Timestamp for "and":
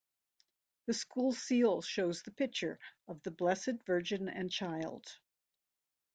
4.29-4.49